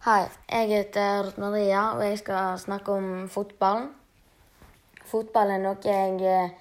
Hei, 0.00 0.30
jeg 0.48 0.68
heter 0.70 1.26
Ruth 1.26 1.36
Maria, 1.36 1.80
og 1.92 1.98
jeg 2.00 2.18
skal 2.22 2.54
snakke 2.56 2.92
om 2.96 3.08
fotball. 3.28 3.82
Fotball 5.10 5.50
er 5.52 5.60
noe 5.60 5.76
jeg 5.84 6.22
eh, 6.24 6.54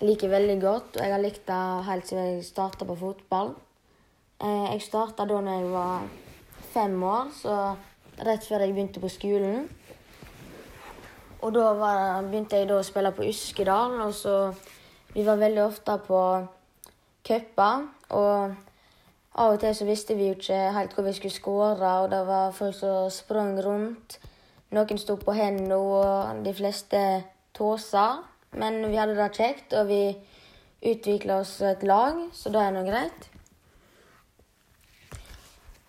liker 0.00 0.32
veldig 0.32 0.54
godt, 0.62 0.96
og 0.96 1.04
jeg 1.04 1.12
har 1.12 1.20
likt 1.20 1.42
det 1.50 1.58
helt 1.84 2.08
siden 2.08 2.24
jeg 2.24 2.46
starta 2.46 2.86
på 2.88 2.96
fotball. 2.96 3.52
Eh, 4.40 4.72
Jeg 4.72 4.80
starta 4.86 5.26
da 5.28 5.42
når 5.44 5.58
jeg 5.58 5.68
var 5.74 6.08
fem 6.72 6.96
år, 7.02 7.28
så 7.36 7.58
rett 8.30 8.48
før 8.48 8.64
jeg 8.64 8.72
begynte 8.72 9.04
på 9.04 9.12
skolen. 9.12 9.68
Og 11.42 11.52
da 11.52 11.74
var, 11.82 12.24
begynte 12.32 12.62
jeg 12.62 12.72
da 12.72 12.80
å 12.80 12.88
spille 12.88 13.12
på 13.12 13.28
Uskedal, 13.28 14.00
og 14.06 14.16
så 14.16 14.54
Vi 15.12 15.26
var 15.26 15.36
veldig 15.36 15.66
ofte 15.66 16.00
på 16.08 16.24
cuper, 17.28 17.88
og 18.08 18.69
av 19.34 19.54
og 19.54 19.60
til 19.62 19.74
så 19.76 19.86
visste 19.86 20.16
vi 20.18 20.28
jo 20.28 20.36
ikke 20.38 20.58
helt 20.74 20.94
hvor 20.96 21.06
vi 21.06 21.14
skulle 21.14 21.34
skåre, 21.34 21.92
og 22.02 22.10
det 22.10 22.20
var 22.26 22.54
folk 22.56 22.74
som 22.74 23.10
sprang 23.14 23.54
rundt. 23.62 24.18
Noen 24.74 24.98
sto 24.98 25.16
på 25.18 25.34
hendene, 25.34 25.76
og 25.78 26.44
de 26.44 26.54
fleste 26.54 27.00
tåsa. 27.54 28.22
Men 28.58 28.82
vi 28.90 28.98
hadde 28.98 29.14
det 29.14 29.30
kjekt, 29.36 29.74
og 29.78 29.86
vi 29.90 30.02
utvikla 30.90 31.40
oss 31.44 31.60
et 31.62 31.82
lag, 31.86 32.18
så 32.34 32.50
det 32.50 32.62
er 32.62 32.74
nå 32.74 32.82
greit. 32.86 33.28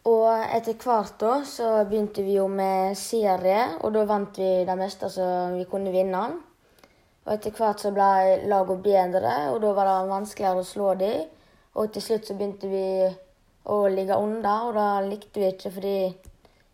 Og 0.09 0.29
etter 0.33 0.77
hvert 0.81 1.17
da 1.21 1.33
så 1.45 1.67
begynte 1.85 2.23
vi 2.25 2.37
jo 2.39 2.47
med 2.49 2.97
serie, 2.97 3.67
og 3.81 3.93
da 3.93 4.05
vant 4.09 4.37
vi 4.37 4.63
det 4.65 4.77
meste 4.77 5.09
som 5.13 5.57
vi 5.57 5.67
kunne 5.69 5.93
vinne. 5.93 6.23
Og 7.25 7.33
etter 7.35 7.53
hvert 7.53 7.81
så 7.81 7.91
ble 7.93 8.39
lagene 8.49 8.81
bedre, 8.81 9.35
og 9.53 9.61
da 9.61 9.73
var 9.77 9.89
det 9.89 10.13
vanskeligere 10.13 10.63
å 10.63 10.65
slå 10.65 10.93
dem. 11.01 11.27
Og 11.77 11.93
til 11.93 12.03
slutt 12.03 12.27
så 12.27 12.37
begynte 12.37 12.69
vi 12.69 12.85
å 13.69 13.77
ligge 13.91 14.17
under, 14.17 14.67
og 14.67 14.77
det 14.77 15.09
likte 15.11 15.41
vi 15.41 15.51
ikke 15.51 15.71
fordi 15.75 15.95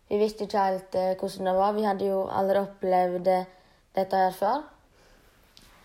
vi 0.08 0.18
visste 0.20 0.46
ikke 0.46 0.64
helt 0.64 0.94
eh, 0.96 1.14
hvordan 1.20 1.50
det 1.50 1.54
var. 1.58 1.76
Vi 1.76 1.84
hadde 1.84 2.08
jo 2.08 2.20
aldri 2.32 2.62
opplevd 2.62 3.28
dette 3.98 4.22
her 4.22 4.32
før. 4.32 4.62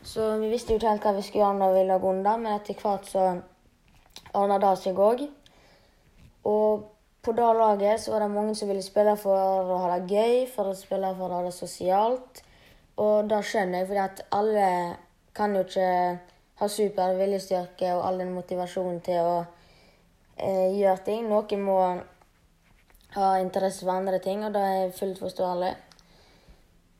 Så 0.04 0.38
vi 0.40 0.52
visste 0.52 0.73
jo 0.73 0.80
ikke 0.80 0.94
helt 0.94 1.08
hva 1.08 1.16
vi 1.16 1.23
skulle 1.26 1.44
gjøre 1.44 1.60
når 1.60 1.76
vi 1.76 1.84
lå 1.90 1.98
under, 2.12 2.40
men 2.40 2.56
etter 2.56 2.80
hvert 2.80 3.08
så 3.08 3.26
ordna 4.36 4.60
det 4.64 4.73
seg 4.80 5.00
òg. 5.00 5.26
Og 6.48 6.90
på 7.23 7.32
det 7.36 7.52
laget 7.56 8.02
så 8.04 8.12
var 8.12 8.26
det 8.26 8.34
mange 8.34 8.56
som 8.56 8.67
ville 8.67 8.84
spille 8.84 9.16
for 9.20 9.72
å 9.72 9.80
ha 9.84 9.98
det 9.98 10.12
gøy, 10.12 10.42
for 10.52 10.72
å 10.72 10.76
spille 10.76 11.14
for 11.20 11.32
å 11.32 11.40
ha 11.40 11.45
det 11.48 11.56
sosialt. 11.56 12.44
Og 13.00 13.30
det 13.32 13.40
skjønner 13.48 13.82
jeg, 13.82 13.90
fordi 13.90 14.04
at 14.04 14.23
alle 14.36 14.67
kan 15.36 15.56
jo 15.56 15.64
ikke 15.66 15.90
ha 16.60 16.70
super 16.70 17.16
viljestyrke 17.17 17.94
og 17.95 18.04
all 18.08 18.20
den 18.22 18.36
motivasjonen 18.36 19.00
til 19.04 19.23
å 19.23 19.38
eh, 20.44 20.75
gjøre 20.75 20.99
ting. 21.08 21.30
Noen 21.31 21.63
må 21.63 21.80
ha 23.16 23.33
interesse 23.39 23.86
for 23.86 23.94
andre 23.95 24.19
ting, 24.19 24.44
og 24.45 24.53
det 24.55 24.61
er 24.61 24.95
fullt 24.97 25.22
forståelig. 25.22 25.73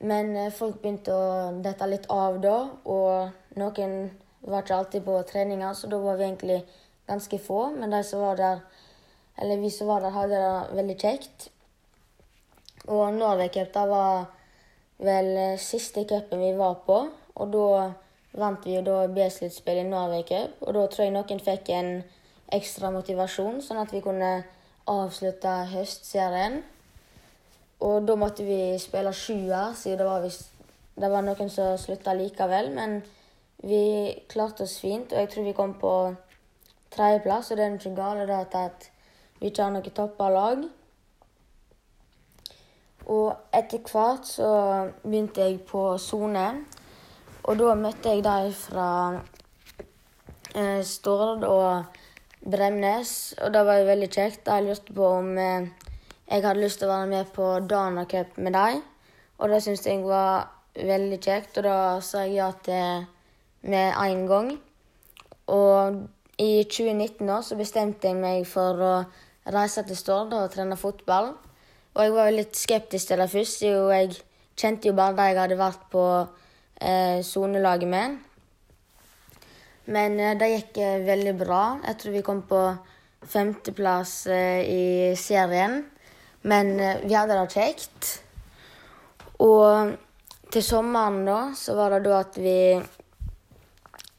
Men 0.04 0.36
eh, 0.36 0.52
folk 0.54 0.82
begynte 0.82 1.16
å 1.16 1.32
dette 1.64 1.88
litt 1.90 2.10
av 2.12 2.40
da, 2.44 2.58
og 2.92 3.58
noen 3.60 3.98
var 4.44 4.64
ikke 4.66 4.78
alltid 4.78 5.06
på 5.06 5.18
treninger, 5.30 5.74
så 5.74 5.88
da 5.92 6.00
var 6.04 6.20
vi 6.20 6.28
egentlig 6.28 6.60
ganske 7.08 7.40
få. 7.40 7.66
Men 7.78 7.96
de 7.96 8.04
som 8.04 8.24
var 8.24 8.40
der, 8.40 8.64
eller 9.40 9.62
vi 9.64 9.72
som 9.72 9.88
var 9.88 10.04
der, 10.04 10.16
hadde 10.16 10.40
det 10.44 10.80
veldig 10.80 10.98
kjekt. 11.00 11.50
Og 12.92 13.14
Norway 13.16 13.48
Cup 13.48 13.72
da 13.76 13.86
var 13.88 14.26
vel 15.04 15.30
eh, 15.38 15.60
siste 15.62 16.04
cupen 16.10 16.44
vi 16.44 16.52
var 16.58 16.82
på, 16.88 17.00
og 17.34 17.54
da 17.54 17.68
vant 18.40 18.66
vi 18.66 18.76
jo 18.76 18.82
da 18.84 19.06
B-sluttspillet 19.08 19.86
i 19.86 19.90
Norway 19.90 20.26
Cup. 20.28 20.60
Og 20.68 20.76
da 20.76 20.84
tror 20.92 21.08
jeg 21.08 21.16
noen 21.16 21.42
fikk 21.44 21.72
en 21.78 21.96
ekstra 22.52 22.92
motivasjon, 22.92 23.62
sånn 23.62 23.82
at 23.82 23.94
vi 23.94 24.02
kunne 24.04 24.44
avslutte 24.90 25.52
høstserien. 25.72 26.62
Og 27.84 28.08
da 28.08 28.16
måtte 28.16 28.46
vi 28.48 28.78
spille 28.80 29.14
sjuer, 29.16 29.74
siden 29.76 30.00
det 30.00 30.08
var, 30.08 30.28
det 31.02 31.10
var 31.12 31.26
noen 31.26 31.50
som 31.52 31.78
slutta 31.78 32.14
likevel. 32.16 32.72
Men 32.76 33.02
vi 33.64 34.14
klarte 34.32 34.64
oss 34.68 34.78
fint, 34.80 35.12
og 35.12 35.20
jeg 35.20 35.30
tror 35.32 35.48
vi 35.48 35.56
kom 35.58 35.74
på 35.80 35.94
tredjeplass. 36.96 37.52
Og 37.52 37.58
det 37.58 37.66
er 37.66 37.76
ikke 37.80 37.96
galt 37.96 38.30
at- 38.30 38.56
at 38.56 38.90
vi 39.40 39.48
ikke 39.48 39.64
har 39.64 39.72
noe 39.72 39.82
toppa 39.90 40.30
lag. 40.30 40.64
Og 43.06 43.36
etter 43.54 43.80
hvert 43.80 44.28
så 44.28 44.92
begynte 45.04 45.42
jeg 45.42 45.66
på 45.68 45.98
sone. 45.98 46.66
Og 47.44 47.58
da 47.60 47.74
møtte 47.76 48.10
jeg 48.10 48.24
de 48.24 48.54
fra 48.54 49.22
eh, 50.56 50.84
Stord 50.84 51.44
og 51.44 51.86
Bremnes, 52.44 53.34
og 53.42 53.54
det 53.54 53.62
var 53.66 53.80
jo 53.80 53.88
veldig 53.88 54.10
kjekt. 54.12 54.48
Jeg 54.48 54.66
lurte 54.66 54.96
på 54.96 55.10
om 55.20 55.38
eh, 55.40 55.70
jeg 56.28 56.44
hadde 56.44 56.64
lyst 56.64 56.82
til 56.82 56.90
å 56.90 56.96
være 56.96 57.10
med 57.12 57.32
på 57.36 57.48
Dana 57.70 58.04
Cup 58.10 58.38
med 58.38 58.56
dem. 58.56 58.82
Og 59.40 59.52
det 59.52 59.62
syntes 59.64 59.88
jeg 59.88 60.04
var 60.04 60.50
veldig 60.76 61.20
kjekt, 61.24 61.58
og 61.60 61.68
da 61.68 61.78
sa 62.04 62.24
jeg 62.26 62.38
ja 62.40 62.50
til 62.66 63.06
med 63.72 63.96
en 63.96 64.26
gang. 64.28 64.52
Og 65.54 66.04
i 66.40 66.64
2019 66.64 67.28
da, 67.28 67.40
så 67.44 67.56
bestemte 67.60 68.10
jeg 68.10 68.20
meg 68.20 68.48
for 68.50 68.82
å 68.82 68.94
reise 69.54 69.84
til 69.88 70.00
Stord 70.00 70.36
og 70.36 70.52
trene 70.52 70.80
fotball. 70.80 71.34
Og 71.94 72.04
jeg 72.04 72.16
var 72.16 72.32
litt 72.34 72.58
skeptisk 72.58 73.12
til 73.12 73.22
det 73.22 73.30
først, 73.32 73.64
jo 73.68 73.90
jeg 73.94 74.16
kjente 74.58 74.90
jo 74.90 74.98
bare 74.98 75.16
de 75.18 75.28
jeg 75.30 75.40
hadde 75.40 75.60
vært 75.60 75.84
på 75.94 76.06
eh, 76.82 77.20
sonelaget 77.24 77.90
med. 77.90 78.18
Men 79.92 80.20
eh, 80.20 80.36
det 80.40 80.52
gikk 80.52 80.80
eh, 80.80 81.04
veldig 81.08 81.34
bra. 81.40 81.64
Jeg 81.84 82.00
tror 82.00 82.16
vi 82.16 82.24
kom 82.26 82.42
på 82.48 82.62
femteplass 83.28 84.16
eh, 84.32 84.62
i 84.64 84.86
serien. 85.20 85.82
Men 86.44 86.76
vi 87.06 87.16
hadde 87.16 87.38
det 87.40 87.54
kjekt. 87.56 88.10
Og 89.44 89.94
til 90.52 90.64
sommeren 90.64 91.22
da, 91.24 91.38
så 91.56 91.76
var 91.78 91.96
det 91.96 92.04
da 92.04 92.18
at 92.20 92.36
vi 92.36 92.58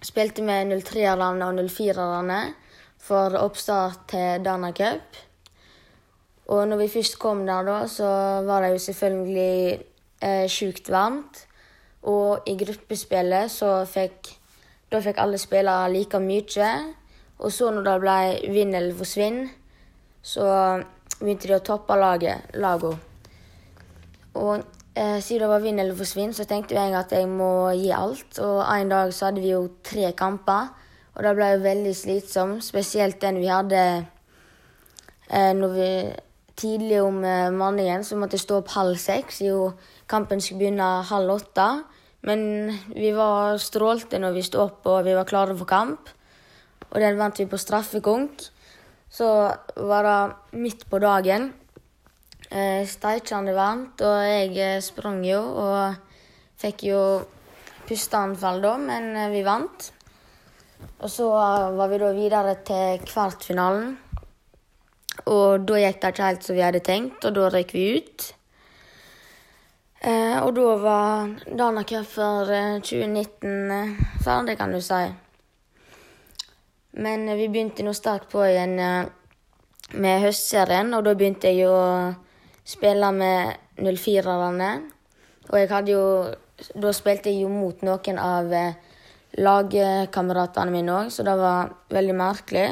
spilte 0.05 0.45
med 0.45 0.73
03-erne 0.73 1.49
og 1.51 1.61
04-erne 1.69 2.41
for 3.05 3.37
oppstart 3.37 4.07
til 4.15 4.45
Dana 4.45 4.73
Cup. 4.73 5.21
Og 6.53 6.65
når 6.69 6.83
vi 6.83 6.93
først 6.97 7.19
kom 7.21 7.45
der, 7.47 7.65
da, 7.65 7.85
så 7.89 8.09
var 8.45 8.65
det 8.65 8.75
jo 8.75 8.81
selvfølgelig 8.87 9.85
eh, 10.25 10.47
sjukt 10.49 10.91
varmt. 10.93 11.45
Og 12.09 12.45
i 12.49 12.57
gruppespillet 12.61 13.53
så 13.53 13.79
fikk 13.89 14.35
Da 14.95 15.01
fikk 15.03 15.19
alle 15.19 15.41
spillere 15.43 15.91
like 15.91 16.21
mye. 16.23 16.71
Og 17.43 17.51
så 17.51 17.71
når 17.75 17.87
det 17.89 17.95
ble 18.05 18.19
vinn 18.55 18.77
eller 18.79 18.95
forsvinn, 18.95 19.41
så 20.23 20.47
begynte 21.19 21.51
de 21.51 21.57
å 21.57 21.65
toppe 21.67 21.97
laget, 21.99 22.55
lago. 22.63 22.93
Og 24.39 24.63
eh, 24.95 25.19
siden 25.19 25.43
det 25.43 25.51
var 25.51 25.65
vinn 25.65 25.81
eller 25.83 25.99
forsvinn, 25.99 26.35
så 26.37 26.47
tenkte 26.47 26.79
jeg 26.79 26.95
at 26.95 27.13
jeg 27.13 27.27
må 27.27 27.73
gi 27.75 27.91
alt. 27.95 28.39
Og 28.39 28.61
en 28.63 28.93
dag 28.95 29.11
så 29.15 29.29
hadde 29.29 29.43
vi 29.43 29.51
jo 29.51 29.65
tre 29.83 30.13
kamper, 30.17 30.71
og 31.15 31.27
det 31.27 31.35
ble 31.41 31.51
jo 31.57 31.65
veldig 31.67 31.97
slitsomt. 31.99 32.63
Spesielt 32.67 33.19
den 33.23 33.43
vi 33.43 33.51
hadde 33.51 33.83
eh, 33.99 35.53
når 35.59 35.75
vi 35.75 35.91
tidlig 36.55 37.03
om 37.03 37.19
eh, 37.27 37.51
morgenen, 37.51 38.07
så 38.07 38.19
måtte 38.19 38.39
jeg 38.39 38.47
stå 38.47 38.63
opp 38.63 38.71
halv 38.79 38.95
seks. 39.03 39.43
Jo, 39.43 39.73
kampen 40.07 40.43
skulle 40.43 40.63
begynne 40.63 40.95
halv 41.11 41.35
åtte. 41.35 41.69
Men 42.25 42.73
vi 42.95 43.11
var 43.17 43.59
strålte 43.61 44.21
når 44.21 44.37
vi 44.39 44.45
sto 44.47 44.63
opp 44.65 44.87
og 44.89 45.05
vi 45.07 45.17
var 45.17 45.29
klare 45.29 45.57
for 45.59 45.69
kamp. 45.69 46.09
Og 46.91 47.01
den 47.03 47.19
vant 47.19 47.41
vi 47.41 47.49
på 47.51 47.61
straffekonk. 47.61 48.47
Så 49.15 49.29
var 49.77 50.07
det 50.09 50.59
midt 50.59 50.87
på 50.91 50.99
dagen. 51.03 51.53
Eh, 52.51 52.85
Steikende 52.87 53.55
varmt, 53.57 54.01
og 54.05 54.23
jeg 54.25 54.53
eh, 54.59 54.83
sprang 54.85 55.23
jo 55.27 55.41
og 55.41 55.95
fikk 56.61 56.85
jo 56.87 57.01
pusteanfall 57.89 58.61
da, 58.63 58.75
men 58.79 59.11
eh, 59.17 59.31
vi 59.33 59.43
vant. 59.47 59.91
Og 61.01 61.11
så 61.11 61.29
eh, 61.35 61.75
var 61.79 61.91
vi 61.93 62.01
da 62.03 62.13
videre 62.17 62.57
til 62.67 63.05
kvartfinalen. 63.07 63.95
Og 65.31 65.65
da 65.67 65.81
gikk 65.81 66.01
det 66.03 66.13
ikke 66.13 66.29
helt 66.29 66.47
som 66.47 66.59
vi 66.59 66.65
hadde 66.65 66.85
tenkt, 66.85 67.25
og 67.25 67.37
da 67.37 67.51
røyk 67.55 67.75
vi 67.77 67.87
ut. 67.99 68.29
Eh, 70.35 70.43
og 70.43 70.55
da 70.57 70.77
var 70.83 71.35
Dana 71.47 71.85
Cup 71.87 72.07
for 72.11 72.51
eh, 72.51 72.81
2019 72.83 73.71
eh, 73.71 73.93
ferdig, 74.25 74.57
kan 74.59 74.73
du 74.75 74.81
si. 74.83 75.03
Men 76.99 77.29
eh, 77.29 77.39
vi 77.39 77.51
begynte 77.53 77.87
nå 77.87 77.95
sterkt 77.95 78.33
på 78.33 78.43
igjen 78.47 78.79
eh, 78.79 79.05
med 80.01 80.25
høstserien, 80.25 80.95
og 80.97 81.05
da 81.07 81.15
begynte 81.15 81.53
jeg 81.53 81.69
å 81.71 82.15
spille 82.65 83.13
med 83.15 83.79
04-erne. 83.79 84.73
Og 85.51 85.61
jeg 85.61 85.71
hadde 85.71 85.95
jo 85.95 86.09
Da 86.55 86.93
spilte 86.95 87.33
jeg 87.33 87.43
jo 87.43 87.49
mot 87.51 87.81
noen 87.83 88.19
av 88.23 88.53
eh, 88.55 88.77
lagkameratene 89.43 90.71
mine 90.71 90.93
òg, 90.95 91.09
så 91.11 91.25
det 91.27 91.35
var 91.41 91.73
veldig 91.91 92.15
merkelig. 92.15 92.69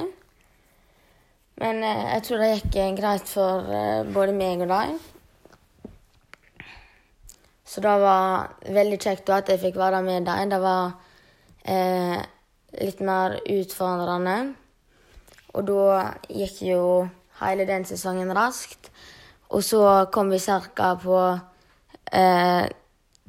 Men 1.59 1.83
eh, 1.83 2.05
jeg 2.15 2.23
tror 2.29 2.43
det 2.43 2.53
gikk 2.53 2.79
eh, 2.79 2.93
greit 2.97 3.27
for 3.29 3.67
eh, 3.67 4.07
både 4.15 4.37
meg 4.39 4.63
og 4.63 4.71
dem. 4.71 4.95
Så 7.73 7.81
det 7.81 7.93
var 8.03 8.51
veldig 8.69 8.99
kjekt 9.01 9.31
at 9.33 9.49
jeg 9.49 9.61
fikk 9.63 9.79
være 9.81 10.03
med 10.05 10.27
dem. 10.29 10.51
Det 10.53 10.59
var 10.61 10.91
eh, 11.65 12.19
litt 12.85 13.01
mer 13.01 13.39
utfordrende. 13.41 14.37
Og 15.57 15.65
da 15.69 16.03
gikk 16.29 16.59
jo 16.67 16.83
hele 17.41 17.65
den 17.69 17.87
sesongen 17.89 18.35
raskt. 18.37 18.91
Og 19.53 19.65
så 19.65 19.81
kom 20.13 20.29
vi 20.33 20.41
ca. 20.41 20.93
på 21.01 21.19
eh, 22.13 22.69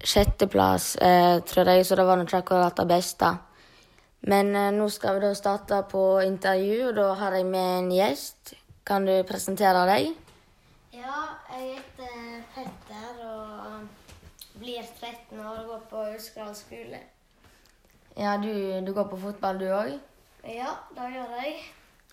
sjetteplass, 0.03 0.95
eh, 0.95 1.39
tror 1.47 1.71
jeg, 1.71 1.85
så 1.85 1.95
det 1.95 2.05
var 2.07 2.19
nok 2.19 2.27
ikke 2.27 2.43
akkurat 2.43 2.77
det 2.77 2.87
beste. 2.87 3.31
Men 4.27 4.55
eh, 4.55 4.71
nå 4.75 4.89
skal 4.91 5.19
vi 5.19 5.25
da 5.25 5.33
starte 5.35 5.83
på 5.91 6.03
intervju, 6.23 6.89
og 6.89 6.95
da 6.99 7.09
har 7.23 7.39
jeg 7.39 7.47
med 7.47 7.79
en 7.79 7.91
gjest. 7.95 8.55
Kan 8.83 9.07
du 9.07 9.15
presentere 9.27 9.87
deg? 9.87 10.11
Ja, 10.91 11.19
jeg 11.55 11.77
heter 11.77 12.32
blir 14.63 14.87
13 14.99 15.39
år 15.39 15.61
og 15.63 15.69
går 15.71 15.83
på 15.91 16.05
Uskral 16.15 16.55
skole. 16.57 16.99
Ja, 18.17 18.37
du, 18.37 18.49
du 18.85 18.93
går 18.93 19.07
på 19.11 19.19
fotball, 19.19 19.59
du 19.59 19.67
òg? 19.73 19.93
Ja, 20.47 20.73
det 20.95 21.09
gjør 21.15 21.37
jeg. 21.41 21.53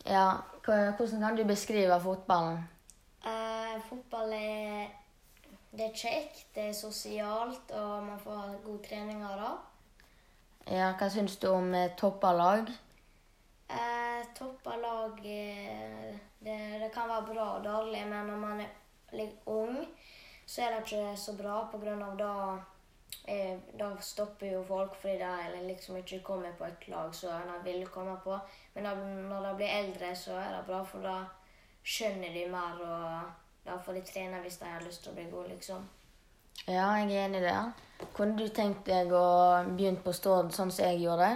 Ja. 0.06 0.26
Hvordan 0.64 1.20
kan 1.24 1.36
du 1.36 1.44
beskrive 1.48 1.96
fotballen? 2.02 2.60
Eh, 3.26 3.74
fotball 3.88 4.32
er, 4.36 4.92
det 5.72 5.88
er 5.88 5.96
kjekt, 5.96 6.46
det 6.54 6.68
er 6.68 6.76
sosialt, 6.76 7.72
og 7.72 8.06
man 8.06 8.20
får 8.22 8.54
god 8.64 8.78
trening 8.86 9.24
av 9.26 9.40
det. 9.40 9.50
Ja, 10.76 10.92
Hva 10.98 11.08
syns 11.10 11.36
du 11.42 11.48
om 11.50 11.74
eh, 11.74 11.90
toppalag? 11.98 12.70
Eh, 13.70 14.26
toppa 14.34 14.76
lag 14.76 15.18
eh, 15.24 16.14
det, 16.40 16.58
det 16.82 16.90
kan 16.94 17.08
være 17.08 17.34
bra 17.34 17.46
og 17.58 17.64
dårlig, 17.64 18.02
men 18.08 18.26
når 18.26 18.40
man 18.42 18.62
er 18.64 19.16
litt 19.16 19.46
ung, 19.46 19.76
så 20.50 20.62
er 20.62 20.72
det 20.74 20.78
ikke 20.82 21.16
så 21.16 21.32
bra 21.38 21.58
av 21.62 22.16
da 22.18 22.34
eh, 23.28 23.58
Da 23.78 23.90
stopper 24.02 24.52
jo 24.52 24.62
folk 24.66 24.96
fordi 24.98 25.18
de 25.18 25.60
liksom 25.68 25.96
ikke 25.96 26.22
kommer 26.26 26.52
på 26.58 26.64
et 26.64 26.88
lag 26.88 27.14
som 27.14 27.30
de 27.46 27.72
vil 27.72 27.86
komme 27.86 28.16
på. 28.24 28.38
Men 28.74 28.84
da, 28.84 28.94
når 28.94 29.46
de 29.46 29.52
blir 29.56 29.76
eldre, 29.76 30.16
så 30.16 30.32
er 30.32 30.56
det 30.56 30.64
bra, 30.66 30.82
for 30.84 31.06
da 31.06 31.20
skjønner 31.84 32.34
de 32.34 32.48
mer, 32.50 32.80
og 32.82 33.68
da 33.68 33.76
får 33.78 34.00
de 34.00 34.02
trene 34.08 34.40
hvis 34.42 34.58
de 34.58 34.66
har 34.66 34.82
lyst 34.82 35.04
til 35.04 35.12
å 35.12 35.18
bli 35.20 35.28
gode, 35.30 35.52
liksom. 35.52 35.86
Ja, 36.66 36.88
jeg 36.98 37.12
er 37.14 37.28
enig 37.28 37.38
i 37.40 37.44
det. 37.44 37.54
Kunne 38.16 38.34
du 38.40 38.48
tenkt 38.48 38.88
deg 38.88 39.12
å 39.14 39.28
begynne 39.68 40.02
på 40.02 40.12
Stord 40.16 40.50
sånn 40.56 40.72
som 40.74 40.88
jeg 40.88 41.04
gjorde? 41.04 41.28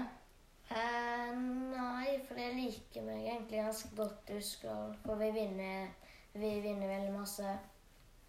Eh, 0.75 1.31
nei, 1.37 2.17
for 2.27 2.41
jeg 2.41 2.57
liker 2.57 3.07
meg 3.07 3.29
egentlig 3.29 3.63
ganske 3.63 3.93
godt 3.95 4.35
i 4.35 4.41
Uskal. 4.43 4.91
For 5.07 5.23
vi 5.23 5.31
vinner, 5.39 5.87
vi 6.35 6.57
vinner 6.67 6.91
veldig 6.97 7.15
masse. 7.15 7.55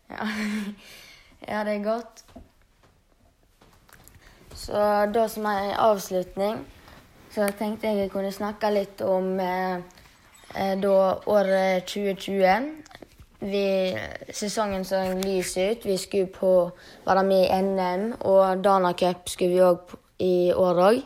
Ja. 0.10 0.28
ja, 1.50 1.64
det 1.64 1.76
er 1.76 1.84
godt. 1.84 2.24
Så 4.56 4.80
da 5.14 5.28
som 5.28 5.46
en 5.46 5.74
avslutning, 5.78 6.62
så 7.32 7.50
tenkte 7.60 7.88
jeg 7.88 8.06
jeg 8.06 8.12
kunne 8.14 8.32
snakke 8.32 8.72
litt 8.72 9.02
om 9.04 9.40
eh, 9.40 9.78
eh 10.56 10.76
da 10.80 10.98
året 11.28 11.84
2020. 11.92 12.72
Vi, 13.46 13.66
sesongen 14.34 14.86
så 14.88 15.02
lys 15.20 15.58
ut. 15.58 15.86
Vi 15.86 15.98
skulle 15.98 16.32
på 16.32 16.54
være 17.06 17.24
med 17.24 17.44
i 17.46 17.62
NM, 17.62 18.14
og 18.22 18.64
Dana 18.64 18.94
Cup 18.94 19.30
skulle 19.30 19.54
vi 19.54 19.62
òg 19.62 19.98
i 20.20 20.54
år 20.56 20.82
òg. 20.90 21.02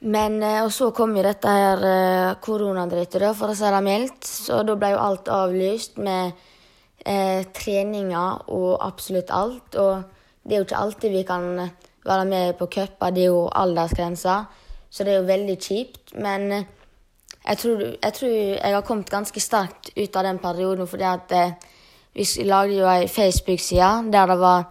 Men 0.00 0.42
eh, 0.42 0.62
Og 0.62 0.72
så 0.72 0.90
kom 0.90 1.16
jo 1.16 1.24
dette 1.26 1.48
her 1.48 1.82
eh, 1.82 2.36
koronadrittet, 2.44 3.24
for 3.36 3.50
å 3.50 3.56
si 3.56 3.72
det 3.72 3.82
mildt. 3.82 4.28
Så 4.28 4.62
da 4.62 4.76
ble 4.78 4.92
jo 4.94 5.02
alt 5.02 5.28
avlyst 5.32 5.98
med 5.98 6.36
eh, 7.06 7.44
treninger 7.54 8.48
og 8.48 8.86
absolutt 8.86 9.30
alt. 9.30 9.74
Og 9.74 10.02
det 10.44 10.54
er 10.54 10.62
jo 10.62 10.66
ikke 10.68 10.82
alltid 10.82 11.10
vi 11.10 11.22
kan 11.28 11.70
være 12.04 12.24
med 12.24 12.52
på 12.58 12.66
cuper, 12.66 13.10
det 13.10 13.22
er 13.22 13.32
jo 13.32 13.48
aldersgrenser. 13.52 14.44
Så 14.90 15.04
det 15.04 15.12
er 15.12 15.20
jo 15.20 15.28
veldig 15.28 15.58
kjipt. 15.60 16.14
Men 16.14 16.52
eh, 16.52 16.68
jeg 17.48 17.58
tror, 17.58 17.82
jeg 18.02 18.12
tror, 18.12 18.28
jeg 18.28 18.74
har 18.74 18.80
kommet 18.80 19.10
ganske 19.10 19.40
sterkt 19.40 19.90
ut 19.96 20.16
av 20.16 20.24
den 20.24 20.38
perioden, 20.38 20.86
fordi 20.86 21.04
at 21.08 21.32
eh, 21.32 21.52
vi 22.14 22.26
lagde 22.44 22.78
jo 22.78 22.88
ei 22.88 23.08
Facebook-side 23.08 24.12
der 24.12 24.26
det 24.26 24.38
var 24.40 24.64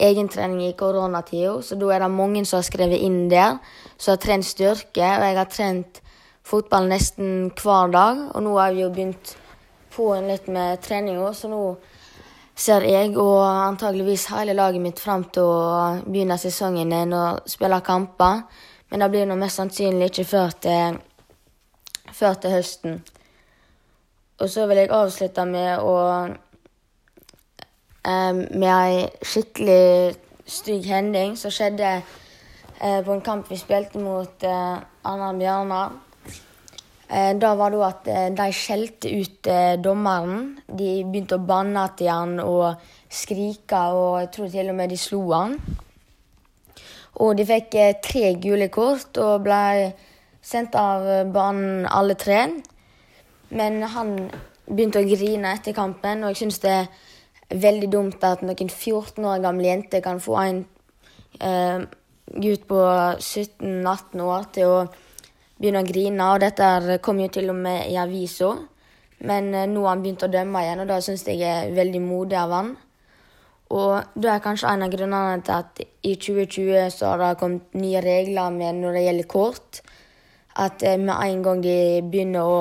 egentrening 0.00 0.62
i 0.66 0.74
koronatida, 0.78 1.60
så 1.62 1.76
da 1.78 1.92
er 1.94 2.02
det 2.02 2.10
mange 2.10 2.44
som 2.46 2.58
har 2.58 2.66
skrevet 2.66 3.02
inn 3.02 3.28
der, 3.30 3.58
som 3.98 4.12
har 4.12 4.22
trent 4.22 4.46
styrke. 4.46 5.04
Og 5.04 5.26
jeg 5.26 5.36
har 5.38 5.50
trent 5.50 6.00
fotball 6.44 6.88
nesten 6.88 7.52
hver 7.62 7.92
dag, 7.92 8.24
og 8.34 8.42
nå 8.42 8.58
har 8.58 8.72
vi 8.74 8.82
jo 8.82 8.90
begynt 8.90 9.36
på 9.94 10.10
litt 10.26 10.46
med 10.52 10.82
trening 10.82 11.20
òg, 11.22 11.34
så 11.38 11.50
nå 11.50 11.62
ser 12.54 12.86
jeg 12.86 13.16
og 13.18 13.40
antageligvis 13.42 14.28
hele 14.30 14.54
laget 14.54 14.82
mitt 14.82 15.00
fram 15.02 15.24
til 15.34 15.42
å 15.42 16.02
begynne 16.04 16.38
sesongen 16.38 16.92
igjen 16.92 17.16
og 17.18 17.50
spille 17.50 17.80
kamper. 17.86 18.44
Men 18.90 19.02
det 19.02 19.10
blir 19.10 19.26
nå 19.26 19.36
mest 19.38 19.58
sannsynlig 19.58 20.12
ikke 20.12 20.26
før 20.28 20.54
til, 20.62 20.98
før 22.14 22.36
til 22.38 22.54
høsten. 22.54 23.00
Og 24.38 24.50
så 24.50 24.66
vil 24.70 24.82
jeg 24.82 24.92
avslutte 24.94 25.44
med 25.46 25.82
å 25.82 25.96
eh, 28.04 28.32
Med 28.34 28.70
ei 28.70 29.04
skikkelig 29.22 30.14
stygg 30.46 30.86
hending 30.90 31.36
som 31.40 31.50
skjedde 31.54 31.90
eh, 31.96 33.00
på 33.04 33.14
en 33.14 33.22
kamp 33.24 33.50
vi 33.50 33.56
spilte 33.58 33.98
mot 34.02 34.44
eh, 34.44 34.76
Anna 35.08 35.32
Bjørnar. 35.38 35.94
Eh, 37.08 37.34
da 37.36 37.52
var 37.54 37.70
det 37.70 37.82
at 37.84 38.08
eh, 38.08 38.28
de 38.32 38.46
skjelte 38.54 39.10
ut 39.12 39.48
eh, 39.50 39.76
dommeren. 39.80 40.54
De 40.66 41.02
begynte 41.04 41.36
å 41.36 41.44
banne 41.44 41.84
til 41.98 42.08
han 42.08 42.38
og 42.40 42.80
skrike, 43.12 43.80
og 43.92 44.20
jeg 44.22 44.30
tror 44.36 44.52
til 44.54 44.72
og 44.72 44.78
med 44.78 44.94
de 44.94 44.98
slo 45.00 45.20
han. 45.32 45.58
Og 47.20 47.36
de 47.38 47.46
fikk 47.46 47.76
tre 48.02 48.32
gule 48.42 48.70
kort 48.74 49.20
og 49.22 49.44
ble 49.44 49.92
sendt 50.42 50.74
av 50.74 51.04
banen 51.32 51.84
alle 51.86 52.16
tre. 52.18 52.40
Men 53.54 53.84
han 53.86 54.16
begynte 54.66 55.02
å 55.04 55.06
grine 55.06 55.52
etter 55.54 55.76
kampen, 55.76 56.24
og 56.24 56.32
jeg 56.32 56.42
syns 56.42 56.62
det 56.64 56.74
er 56.74 57.60
veldig 57.60 57.90
dumt 57.92 58.24
at 58.26 58.42
noen 58.42 58.70
14 58.70 59.24
år 59.28 59.44
gamle 59.44 59.68
jenter 59.68 60.02
kan 60.02 60.18
få 60.22 60.38
en 60.40 60.60
eh, 61.38 61.84
gutt 62.34 62.66
på 62.66 62.80
17-18 63.20 64.24
år 64.24 64.48
til 64.56 64.72
å 64.72 64.78
begynne 65.64 65.80
å 65.80 65.88
grine. 65.88 66.30
Og 66.34 66.44
dette 66.44 67.00
kom 67.04 67.20
jo 67.24 67.32
til 67.32 67.48
og 67.52 67.60
med 67.64 67.88
i 67.88 67.96
avisa. 68.00 68.52
Men 69.24 69.52
eh, 69.54 69.68
nå 69.70 69.84
har 69.84 69.94
han 69.94 70.02
begynt 70.04 70.26
å 70.26 70.32
dømme 70.32 70.64
igjen, 70.64 70.82
og 70.84 70.90
det 70.90 71.02
syns 71.06 71.24
jeg 71.28 71.44
er 71.48 71.72
veldig 71.74 72.02
modig 72.04 72.38
av 72.40 72.52
han. 72.52 72.74
Og 73.74 74.18
det 74.20 74.30
er 74.30 74.42
kanskje 74.44 74.70
en 74.70 74.84
av 74.84 74.92
grunnene 74.92 75.42
til 75.42 75.54
at 75.56 75.80
i 76.04 76.14
2020 76.20 76.90
så 76.92 77.14
har 77.14 77.22
det 77.22 77.30
kommet 77.40 77.78
nye 77.78 78.02
regler 78.04 78.52
med 78.54 78.82
når 78.82 78.98
det 78.98 79.04
gjelder 79.06 79.30
kort. 79.30 79.80
At 80.60 80.84
eh, 80.86 80.98
med 81.00 81.16
en 81.16 81.46
gang 81.46 81.62
de 81.64 81.78
begynner 82.04 82.50
å 82.50 82.58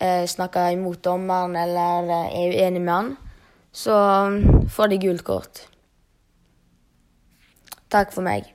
eh, 0.00 0.24
snakke 0.30 0.70
imot 0.76 1.02
dommeren 1.04 1.58
eller 1.60 2.14
er 2.30 2.56
uenig 2.56 2.80
med 2.80 2.94
han, 2.94 3.12
så 3.70 3.98
mm, 4.32 4.70
får 4.72 4.94
de 4.94 5.02
gult 5.04 5.26
kort. 5.26 5.66
Takk 7.90 8.14
for 8.14 8.26
meg. 8.26 8.48